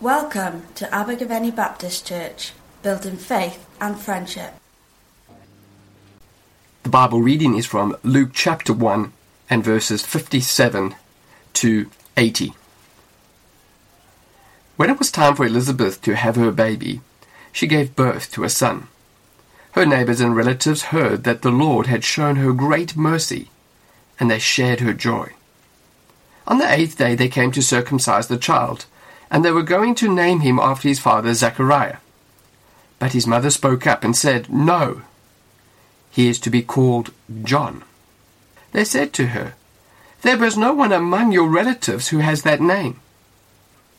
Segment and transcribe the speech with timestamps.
[0.00, 4.52] Welcome to Abergavenny Baptist Church, building faith and friendship.
[6.82, 9.10] The Bible reading is from Luke chapter 1
[9.48, 10.94] and verses 57
[11.54, 12.52] to 80.
[14.76, 17.00] When it was time for Elizabeth to have her baby,
[17.50, 18.88] she gave birth to a son.
[19.72, 23.48] Her neighbors and relatives heard that the Lord had shown her great mercy,
[24.20, 25.32] and they shared her joy.
[26.46, 28.84] On the eighth day they came to circumcise the child,
[29.30, 31.98] and they were going to name him after his father Zechariah.
[32.98, 35.02] But his mother spoke up and said, No,
[36.10, 37.12] he is to be called
[37.42, 37.84] John.
[38.72, 39.54] They said to her,
[40.22, 43.00] There is no one among your relatives who has that name.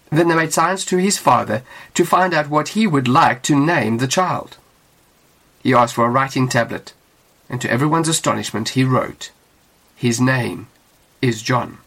[0.10, 1.64] Then they made signs to his father
[1.94, 4.58] to find out what he would like to name the child.
[5.62, 6.94] He asked for a writing tablet,
[7.50, 9.32] and to everyone's astonishment he wrote,
[9.96, 10.68] His name
[11.22, 11.80] is John.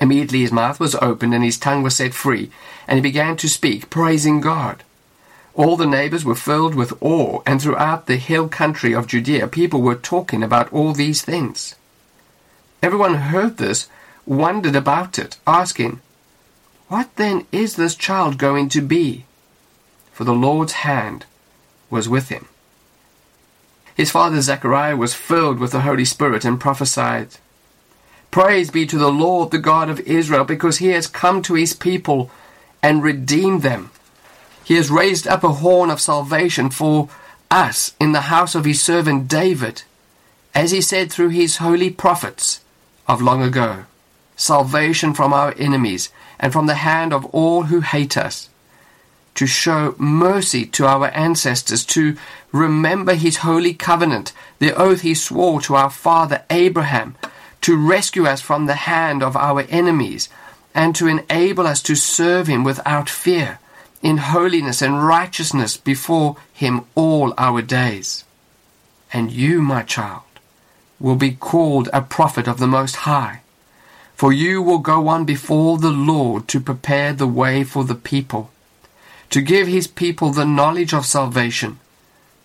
[0.00, 2.50] Immediately his mouth was opened and his tongue was set free,
[2.86, 4.82] and he began to speak, praising God.
[5.54, 9.80] All the neighbors were filled with awe, and throughout the hill country of Judea people
[9.80, 11.74] were talking about all these things.
[12.82, 13.88] Everyone who heard this
[14.26, 16.00] wondered about it, asking,
[16.88, 19.24] What then is this child going to be?
[20.12, 21.24] For the Lord's hand
[21.88, 22.48] was with him.
[23.94, 27.38] His father Zechariah was filled with the Holy Spirit and prophesied,
[28.36, 31.72] Praise be to the Lord, the God of Israel, because he has come to his
[31.72, 32.30] people
[32.82, 33.90] and redeemed them.
[34.62, 37.08] He has raised up a horn of salvation for
[37.50, 39.84] us in the house of his servant David,
[40.54, 42.60] as he said through his holy prophets
[43.08, 43.86] of long ago.
[44.36, 48.50] Salvation from our enemies and from the hand of all who hate us.
[49.36, 52.18] To show mercy to our ancestors, to
[52.52, 57.16] remember his holy covenant, the oath he swore to our father Abraham,
[57.66, 60.28] to rescue us from the hand of our enemies,
[60.72, 63.58] and to enable us to serve him without fear,
[64.00, 68.22] in holiness and righteousness before him all our days.
[69.12, 70.22] And you, my child,
[71.00, 73.40] will be called a prophet of the Most High,
[74.14, 78.52] for you will go on before the Lord to prepare the way for the people,
[79.30, 81.80] to give his people the knowledge of salvation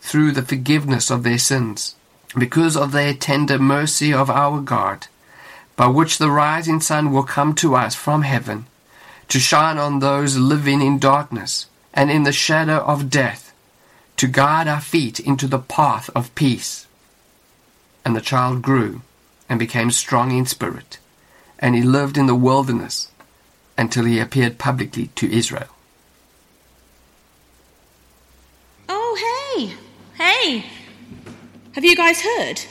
[0.02, 1.94] through the forgiveness of their sins
[2.38, 5.08] because of the tender mercy of our God,
[5.76, 8.66] by which the rising sun will come to us from heaven,
[9.28, 13.54] to shine on those living in darkness and in the shadow of death,
[14.18, 16.88] to guide our feet into the path of peace.
[18.06, 19.02] And the child grew
[19.50, 21.00] and became strong in spirit,
[21.60, 23.10] and he lived in the wilderness
[23.78, 25.76] until he appeared publicly to Israel.
[28.88, 29.16] Oh,
[29.58, 29.76] hey!
[30.18, 30.81] Hey!
[31.74, 32.62] Have you guys heard?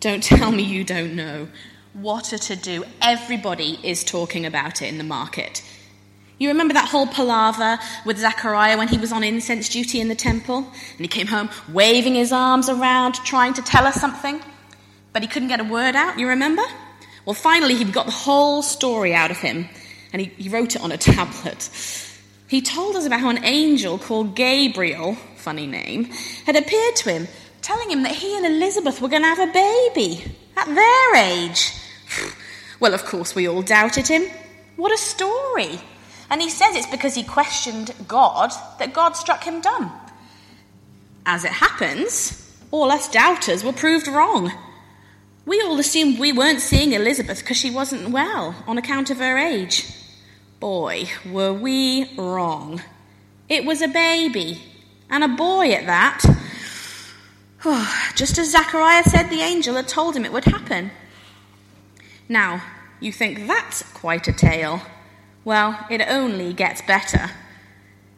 [0.00, 1.46] Don't tell me you don't know.
[1.92, 2.84] What a to do.
[3.00, 5.62] Everybody is talking about it in the market.
[6.38, 10.16] You remember that whole palaver with Zechariah when he was on incense duty in the
[10.16, 10.56] temple?
[10.56, 14.40] And he came home waving his arms around, trying to tell us something?
[15.12, 16.62] But he couldn't get a word out, you remember?
[17.26, 19.68] Well, finally, he got the whole story out of him,
[20.12, 21.70] and he, he wrote it on a tablet.
[22.48, 26.06] He told us about how an angel called Gabriel, funny name,
[26.44, 27.28] had appeared to him,
[27.66, 30.22] telling him that he and Elizabeth were going to have a baby
[30.56, 31.72] at their age.
[32.78, 34.26] Well, of course, we all doubted him.
[34.76, 35.80] What a story!
[36.28, 39.90] And he says it's because he questioned God that God struck him dumb.
[41.24, 44.52] As it happens, all us doubters were proved wrong.
[45.46, 49.38] We all assumed we weren't seeing Elizabeth because she wasn't well on account of her
[49.38, 49.86] age.
[50.60, 52.82] Boy, were we wrong.
[53.48, 54.60] It was a baby,
[55.08, 56.22] and a boy at that.
[57.68, 60.92] Oh, just as Zachariah said the angel had told him it would happen.
[62.28, 62.62] Now,
[63.00, 64.82] you think that's quite a tale.
[65.44, 67.32] Well, it only gets better.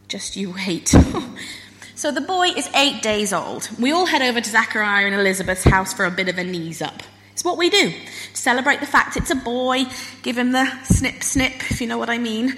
[0.06, 0.88] Just you wait.
[1.94, 3.70] so the boy is eight days old.
[3.80, 6.82] We all head over to Zachariah and Elizabeth's house for a bit of a knees
[6.82, 7.02] up.
[7.32, 7.88] It's what we do.
[7.90, 7.96] to
[8.34, 9.84] Celebrate the fact it's a boy,
[10.22, 12.54] give him the snip snip, if you know what I mean.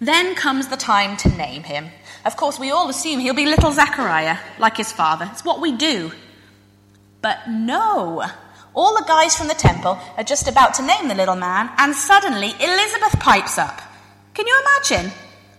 [0.00, 1.90] Then comes the time to name him.
[2.24, 5.28] Of course, we all assume he'll be little Zachariah, like his father.
[5.32, 6.12] It's what we do.
[7.20, 8.24] But no.
[8.74, 11.94] All the guys from the temple are just about to name the little man, and
[11.94, 13.80] suddenly Elizabeth pipes up.
[14.34, 15.12] Can you imagine?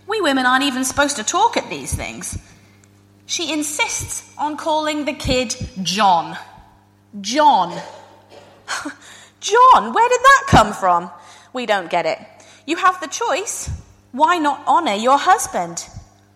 [0.07, 2.37] We women aren't even supposed to talk at these things.
[3.25, 6.37] She insists on calling the kid John.
[7.21, 7.79] John.
[9.39, 11.11] John, where did that come from?
[11.53, 12.19] We don't get it.
[12.65, 13.69] You have the choice.
[14.11, 15.87] Why not honour your husband?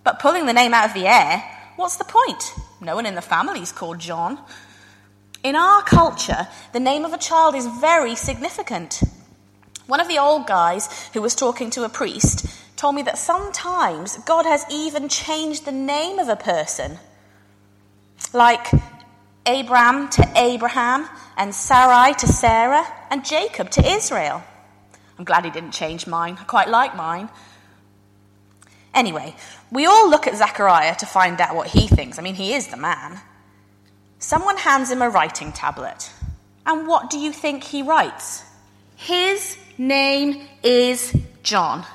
[0.03, 1.43] But pulling the name out of the air,
[1.75, 2.53] what's the point?
[2.81, 4.39] No one in the family's called John.
[5.43, 9.01] In our culture, the name of a child is very significant.
[9.87, 12.45] One of the old guys who was talking to a priest
[12.75, 16.99] told me that sometimes God has even changed the name of a person.
[18.33, 18.67] Like
[19.45, 24.43] Abram to Abraham, and Sarai to Sarah, and Jacob to Israel.
[25.17, 26.37] I'm glad he didn't change mine.
[26.39, 27.29] I quite like mine.
[28.93, 29.35] Anyway,
[29.71, 32.19] we all look at Zechariah to find out what he thinks.
[32.19, 33.19] I mean, he is the man.
[34.19, 36.11] Someone hands him a writing tablet.
[36.65, 38.43] And what do you think he writes?
[38.95, 41.85] His name is John.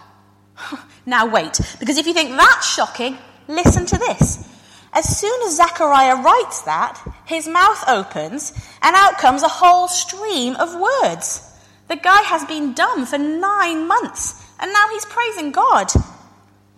[1.07, 3.17] now, wait, because if you think that's shocking,
[3.47, 4.47] listen to this.
[4.93, 8.53] As soon as Zechariah writes that, his mouth opens
[8.83, 11.45] and out comes a whole stream of words.
[11.89, 15.91] The guy has been dumb for nine months and now he's praising God.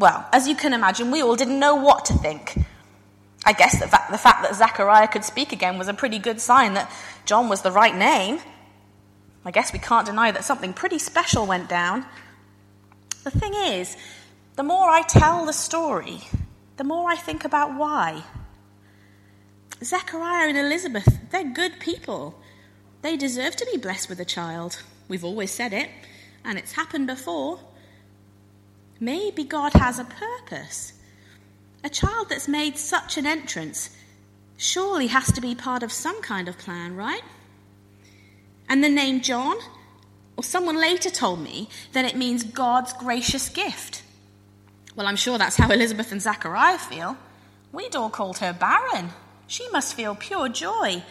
[0.00, 2.56] Well, as you can imagine, we all didn't know what to think.
[3.44, 6.40] I guess the fact, the fact that Zechariah could speak again was a pretty good
[6.40, 6.90] sign that
[7.26, 8.38] John was the right name.
[9.44, 12.06] I guess we can't deny that something pretty special went down.
[13.24, 13.94] The thing is,
[14.56, 16.20] the more I tell the story,
[16.78, 18.22] the more I think about why.
[19.84, 22.40] Zechariah and Elizabeth, they're good people.
[23.02, 24.82] They deserve to be blessed with a child.
[25.08, 25.90] We've always said it,
[26.42, 27.60] and it's happened before.
[29.00, 30.92] Maybe God has a purpose.
[31.82, 33.90] A child that's made such an entrance
[34.58, 37.22] surely has to be part of some kind of plan, right?
[38.68, 39.56] And the name John,
[40.36, 44.02] or someone later told me that it means God's gracious gift.
[44.94, 47.16] Well, I'm sure that's how Elizabeth and Zachariah feel.
[47.72, 49.10] We'd all called her barren.
[49.46, 51.02] She must feel pure joy.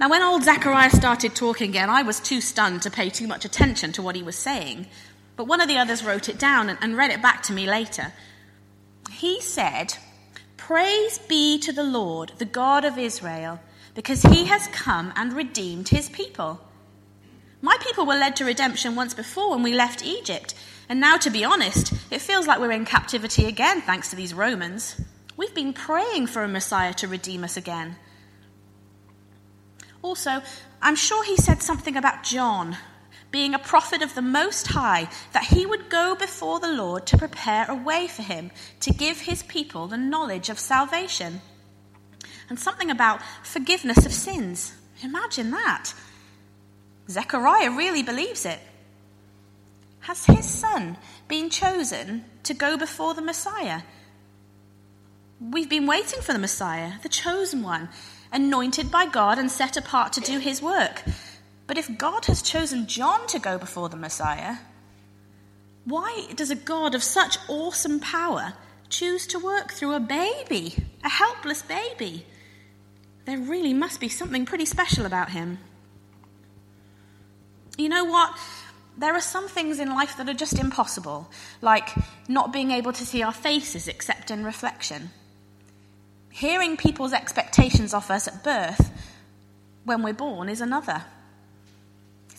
[0.00, 3.44] Now, when old Zachariah started talking again, I was too stunned to pay too much
[3.44, 4.86] attention to what he was saying.
[5.36, 7.66] But one of the others wrote it down and, and read it back to me
[7.66, 8.12] later.
[9.10, 9.94] He said,
[10.56, 13.60] Praise be to the Lord, the God of Israel,
[13.94, 16.60] because he has come and redeemed his people.
[17.60, 20.54] My people were led to redemption once before when we left Egypt,
[20.88, 24.34] and now, to be honest, it feels like we're in captivity again thanks to these
[24.34, 25.00] Romans.
[25.36, 27.96] We've been praying for a Messiah to redeem us again.
[30.02, 30.42] Also,
[30.82, 32.76] I'm sure he said something about John
[33.32, 37.18] being a prophet of the Most High, that he would go before the Lord to
[37.18, 41.40] prepare a way for him, to give his people the knowledge of salvation.
[42.48, 44.74] And something about forgiveness of sins.
[45.02, 45.94] Imagine that.
[47.08, 48.60] Zechariah really believes it.
[50.00, 53.82] Has his son been chosen to go before the Messiah?
[55.40, 57.88] We've been waiting for the Messiah, the chosen one,
[58.32, 61.02] anointed by God and set apart to do his work.
[61.72, 64.56] But if God has chosen John to go before the Messiah,
[65.86, 68.52] why does a God of such awesome power
[68.90, 72.26] choose to work through a baby, a helpless baby?
[73.24, 75.60] There really must be something pretty special about him.
[77.78, 78.38] You know what?
[78.98, 81.30] there are some things in life that are just impossible,
[81.62, 81.88] like
[82.28, 85.08] not being able to see our faces except in reflection.
[86.28, 88.90] Hearing people's expectations of us at birth
[89.84, 91.06] when we're born is another.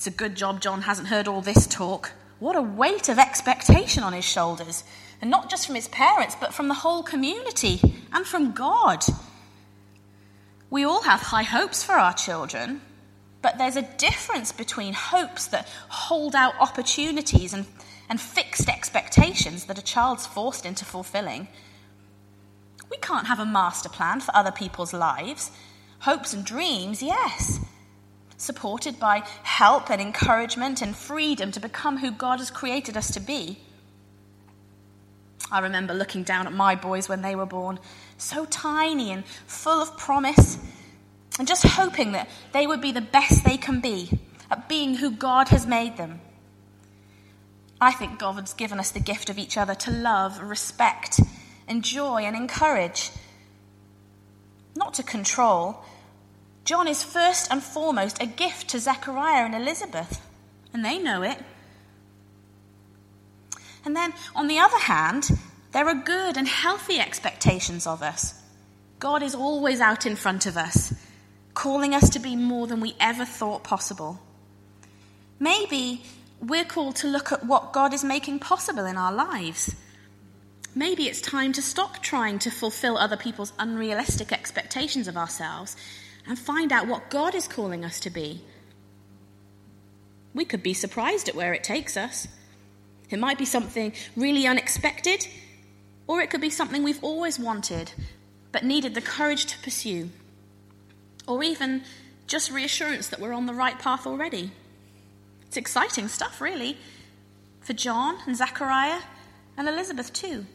[0.04, 2.12] It's a good job John hasn't heard all this talk.
[2.40, 4.84] What a weight of expectation on his shoulders,
[5.22, 7.80] and not just from his parents, but from the whole community
[8.12, 9.06] and from God.
[10.70, 12.82] We all have high hopes for our children,
[13.42, 17.66] but there's a difference between hopes that hold out opportunities and,
[18.10, 21.48] and fixed expectations that a child's forced into fulfilling.
[22.92, 25.50] We can't have a master plan for other people's lives.
[26.00, 27.62] Hopes and dreams, yes.
[28.44, 33.22] Supported by help and encouragement and freedom to become who God has created us to
[33.22, 33.58] be.
[35.50, 37.80] I remember looking down at my boys when they were born,
[38.18, 40.58] so tiny and full of promise
[41.40, 44.10] and just hoping that they would be the best they can be
[44.52, 46.20] at being who God has made them.
[47.80, 51.22] I think God has given us the gift of each other to love, respect,
[51.70, 53.10] enjoy, and encourage,
[54.76, 55.86] not to control.
[56.66, 60.22] John is first and foremost a gift to Zechariah and Elizabeth,
[60.74, 61.38] and they know it.
[63.86, 65.30] And then, on the other hand,
[65.74, 68.42] there are good and healthy expectations of us.
[69.00, 70.94] God is always out in front of us,
[71.54, 74.22] calling us to be more than we ever thought possible.
[75.40, 76.04] Maybe
[76.40, 79.76] we're called to look at what God is making possible in our lives.
[80.74, 85.76] Maybe it's time to stop trying to fulfill other people's unrealistic expectations of ourselves
[86.28, 88.42] and find out what God is calling us to be.
[90.34, 92.28] We could be surprised at where it takes us.
[93.10, 95.28] It might be something really unexpected,
[96.08, 97.92] or it could be something we've always wanted
[98.52, 100.10] but needed the courage to pursue
[101.28, 101.84] or even
[102.28, 104.52] just reassurance that we're on the right path already.
[105.48, 106.78] It's exciting stuff, really.
[107.64, 109.02] for John and Zachariah
[109.58, 110.46] and Elizabeth too.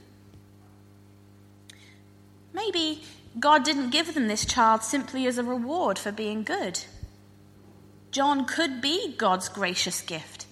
[2.52, 3.02] Maybe
[3.38, 6.80] God didn't give them this child simply as a reward for being good.
[8.10, 10.46] John could be God's gracious gift,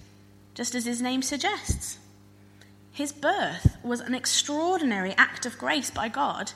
[0.53, 1.97] just as his name suggests.
[2.91, 6.51] His birth was an extraordinary act of grace by God.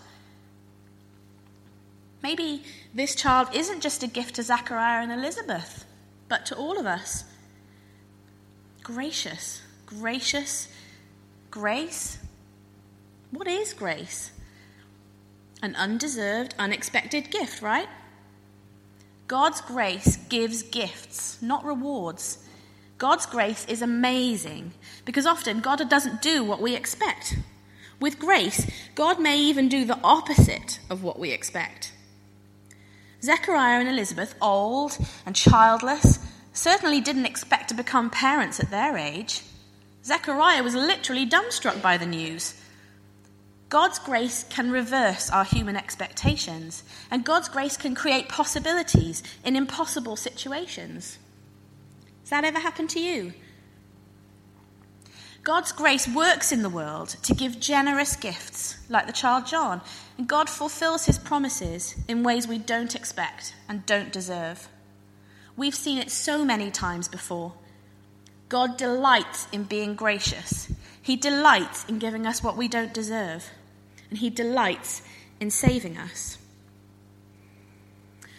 [2.23, 5.85] Maybe this child isn't just a gift to Zachariah and Elizabeth,
[6.29, 7.23] but to all of us.
[8.83, 10.67] Gracious, gracious,
[11.49, 12.19] grace.
[13.31, 14.31] What is grace?
[15.61, 17.87] An undeserved, unexpected gift, right?
[19.27, 22.39] God's grace gives gifts, not rewards.
[22.97, 24.73] God's grace is amazing
[25.05, 27.37] because often God doesn't do what we expect.
[27.99, 31.93] With grace, God may even do the opposite of what we expect.
[33.23, 36.19] Zechariah and Elizabeth, old and childless,
[36.53, 39.43] certainly didn't expect to become parents at their age.
[40.03, 42.60] Zechariah was literally dumbstruck by the news.
[43.71, 50.17] God's grace can reverse our human expectations, and God's grace can create possibilities in impossible
[50.17, 51.17] situations
[52.19, 53.33] Has that ever happened to you?
[55.43, 59.79] God's grace works in the world to give generous gifts, like the child John,
[60.17, 64.67] and God fulfills his promises in ways we don't expect and don't deserve.
[65.55, 67.53] We've seen it so many times before.
[68.49, 70.69] God delights in being gracious,
[71.01, 73.49] He delights in giving us what we don't deserve,
[74.11, 75.01] and He delights
[75.39, 76.37] in saving us.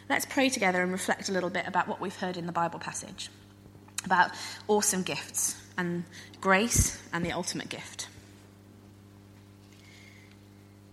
[0.09, 2.79] Let's pray together and reflect a little bit about what we've heard in the Bible
[2.79, 3.31] passage
[4.05, 4.33] about
[4.69, 6.05] awesome gifts and
[6.41, 8.09] grace and the ultimate gift.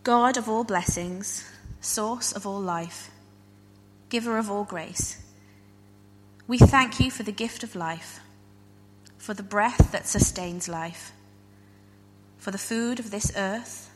[0.03, 1.43] God of all blessings,
[1.81, 3.11] source of all life,
[4.09, 5.21] giver of all grace,
[6.47, 8.21] we thank you for the gift of life,
[9.17, 11.11] for the breath that sustains life,
[12.37, 13.88] for the food of this earth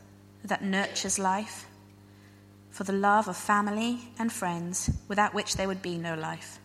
[0.44, 1.66] that nurtures life,
[2.70, 6.58] for the love of family and friends without which there would be no life.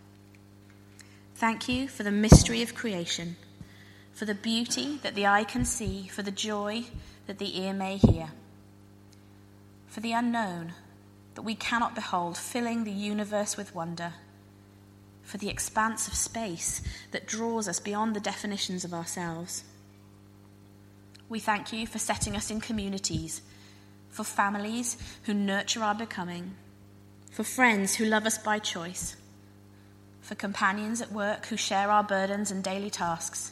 [1.36, 3.38] Thank you for the mystery of creation,
[4.12, 6.84] for the beauty that the eye can see, for the joy
[7.28, 8.32] that the ear may hear,
[9.88, 10.74] for the unknown
[11.36, 14.14] that we cannot behold, filling the universe with wonder,
[15.24, 16.82] for the expanse of space
[17.12, 19.64] that draws us beyond the definitions of ourselves.
[21.30, 23.42] We thank you for setting us in communities,
[24.10, 26.56] for families who nurture our becoming,
[27.32, 29.16] for friends who love us by choice
[30.30, 33.52] for companions at work who share our burdens and daily tasks,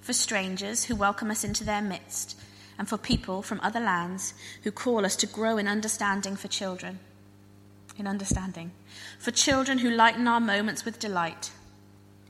[0.00, 2.36] for strangers who welcome us into their midst,
[2.76, 6.98] and for people from other lands who call us to grow in understanding for children.
[7.96, 8.72] In understanding.
[9.20, 11.52] For children who lighten our moments with delight.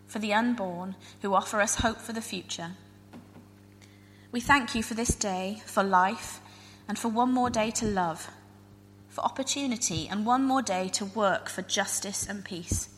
[0.07, 2.73] For the unborn who offer us hope for the future.
[4.31, 6.41] We thank you for this day, for life,
[6.91, 8.29] and for one more day to love
[9.11, 12.89] for opportunity and one more day to work for justice and peace,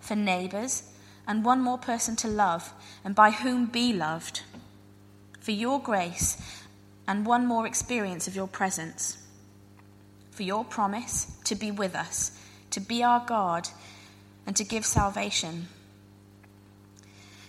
[0.00, 0.82] for neighbours
[1.28, 4.42] and one more person to love and by whom be loved,
[5.38, 6.60] for your grace
[7.06, 9.16] and one more experience of your presence,
[10.32, 12.32] for your promise to be with us,
[12.72, 13.68] to be our God,
[14.44, 15.68] and to give salvation.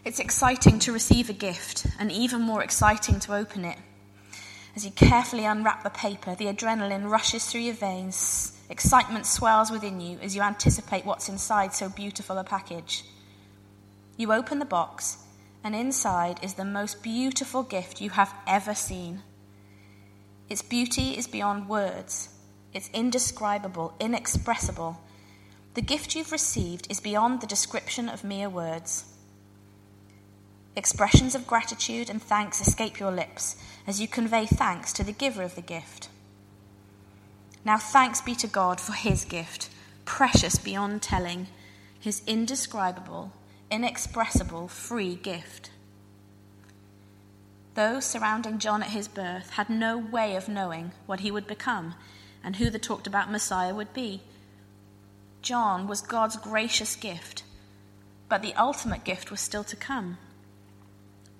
[0.05, 3.79] It's exciting to receive a gift, and even more exciting to open it.
[4.77, 8.55] As you carefully unwrap the paper, the adrenaline rushes through your veins.
[8.69, 13.03] Excitement swells within you as you anticipate what's inside so beautiful a package.
[14.17, 15.17] You open the box,
[15.63, 19.24] and inside is the most beautiful gift you have ever seen.
[20.48, 22.29] Its beauty is beyond words,
[22.72, 25.01] it's indescribable, inexpressible.
[25.74, 29.05] The gift you've received is beyond the description of mere words.
[30.77, 33.55] Expressions of gratitude and thanks escape your lips
[33.88, 36.07] as you convey thanks to the giver of the gift.
[37.65, 39.72] Now, thanks be to God for his gift,
[40.05, 41.48] precious beyond telling,
[42.00, 43.31] his indescribable,
[43.72, 45.72] inexpressible, free gift.
[47.74, 51.96] Those surrounding John at his birth had no way of knowing what he would become
[52.43, 54.22] and who the talked about Messiah would be.
[55.41, 57.41] John was God's gracious gift,
[58.29, 60.19] but the ultimate gift was still to come.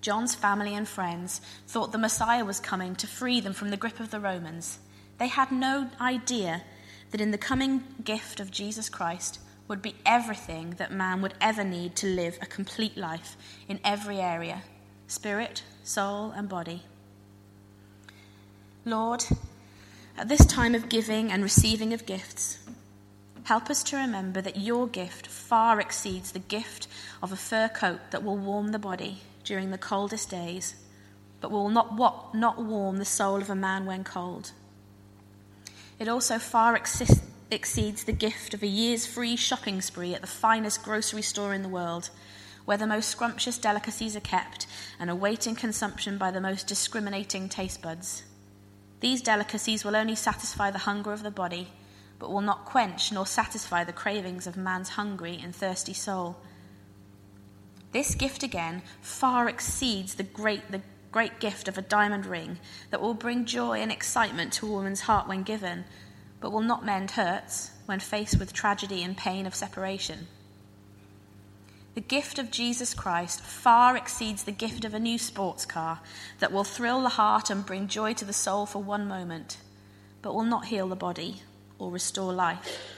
[0.00, 3.98] John's family and friends thought the Messiah was coming to free them from the grip
[3.98, 4.78] of the Romans.
[5.18, 6.62] They had no idea
[7.10, 11.64] that in the coming gift of Jesus Christ would be everything that man would ever
[11.64, 13.36] need to live a complete life
[13.68, 14.62] in every area
[15.06, 16.82] spirit, soul, and body.
[18.84, 19.24] Lord,
[20.18, 22.58] at this time of giving and receiving of gifts,
[23.44, 26.88] help us to remember that your gift far exceeds the gift
[27.22, 30.76] of a fur coat that will warm the body during the coldest days,
[31.40, 34.52] but will not, what, not warm the soul of a man when cold.
[35.98, 36.76] It also far
[37.50, 41.62] exceeds the gift of a year's free shopping spree at the finest grocery store in
[41.62, 42.10] the world,
[42.66, 44.66] where the most scrumptious delicacies are kept
[45.00, 48.24] and awaiting consumption by the most discriminating taste buds.
[49.00, 51.68] These delicacies will only satisfy the hunger of the body,
[52.18, 56.36] but will not quench nor satisfy the cravings of man's hungry and thirsty soul.
[57.92, 62.58] This gift again far exceeds the great, the great gift of a diamond ring
[62.90, 65.84] that will bring joy and excitement to a woman's heart when given,
[66.40, 70.26] but will not mend hurts when faced with tragedy and pain of separation.
[71.94, 76.00] The gift of Jesus Christ far exceeds the gift of a new sports car
[76.38, 79.56] that will thrill the heart and bring joy to the soul for one moment,
[80.22, 81.42] but will not heal the body
[81.78, 82.97] or restore life.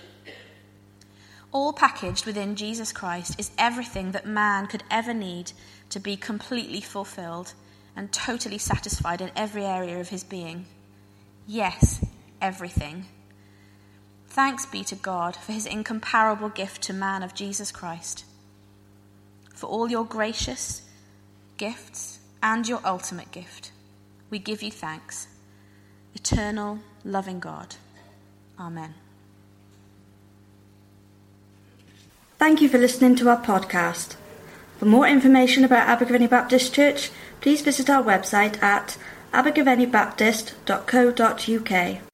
[1.52, 5.52] All packaged within Jesus Christ is everything that man could ever need
[5.88, 7.54] to be completely fulfilled
[7.96, 10.66] and totally satisfied in every area of his being.
[11.46, 12.04] Yes,
[12.40, 13.06] everything.
[14.28, 18.24] Thanks be to God for his incomparable gift to man of Jesus Christ.
[19.52, 20.82] For all your gracious
[21.56, 23.72] gifts and your ultimate gift,
[24.30, 25.26] we give you thanks.
[26.14, 27.74] Eternal, loving God.
[28.58, 28.94] Amen.
[32.40, 34.16] Thank you for listening to our podcast.
[34.78, 37.10] For more information about Abergavenny Baptist Church,
[37.42, 38.96] please visit our website at
[39.34, 42.09] abergavennybaptist.co.uk.